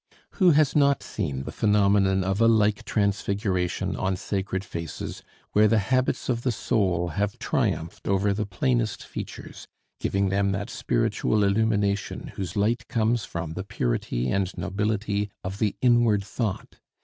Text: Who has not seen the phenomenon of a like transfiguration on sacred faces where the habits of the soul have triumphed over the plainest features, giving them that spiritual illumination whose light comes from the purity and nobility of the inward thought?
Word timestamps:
Who 0.39 0.49
has 0.49 0.75
not 0.75 1.03
seen 1.03 1.43
the 1.43 1.51
phenomenon 1.51 2.23
of 2.23 2.41
a 2.41 2.47
like 2.47 2.83
transfiguration 2.85 3.95
on 3.95 4.15
sacred 4.15 4.63
faces 4.65 5.21
where 5.51 5.67
the 5.67 5.77
habits 5.77 6.27
of 6.27 6.41
the 6.41 6.51
soul 6.51 7.09
have 7.09 7.37
triumphed 7.37 8.07
over 8.07 8.33
the 8.33 8.47
plainest 8.47 9.03
features, 9.05 9.67
giving 9.99 10.29
them 10.29 10.53
that 10.53 10.71
spiritual 10.71 11.43
illumination 11.43 12.29
whose 12.29 12.55
light 12.55 12.87
comes 12.87 13.25
from 13.25 13.51
the 13.53 13.63
purity 13.63 14.31
and 14.31 14.57
nobility 14.57 15.29
of 15.43 15.59
the 15.59 15.75
inward 15.83 16.23
thought? 16.23 16.79